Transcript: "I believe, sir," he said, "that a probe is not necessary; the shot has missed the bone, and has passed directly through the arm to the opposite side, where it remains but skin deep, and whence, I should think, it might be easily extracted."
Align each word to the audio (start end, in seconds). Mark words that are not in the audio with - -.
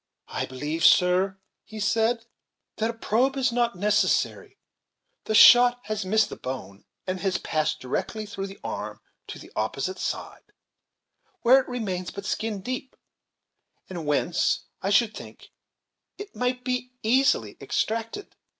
"I 0.29 0.47
believe, 0.47 0.83
sir," 0.83 1.37
he 1.63 1.79
said, 1.79 2.25
"that 2.77 2.89
a 2.89 2.93
probe 2.93 3.37
is 3.37 3.51
not 3.51 3.75
necessary; 3.75 4.57
the 5.25 5.35
shot 5.35 5.79
has 5.83 6.03
missed 6.05 6.29
the 6.29 6.35
bone, 6.37 6.85
and 7.05 7.19
has 7.19 7.37
passed 7.37 7.79
directly 7.79 8.25
through 8.25 8.47
the 8.47 8.57
arm 8.63 8.99
to 9.27 9.37
the 9.37 9.51
opposite 9.55 9.99
side, 9.99 10.53
where 11.43 11.59
it 11.59 11.69
remains 11.69 12.09
but 12.09 12.25
skin 12.25 12.61
deep, 12.61 12.95
and 13.91 14.07
whence, 14.07 14.61
I 14.81 14.89
should 14.89 15.15
think, 15.15 15.49
it 16.17 16.35
might 16.35 16.63
be 16.63 16.93
easily 17.03 17.55
extracted." 17.61 18.35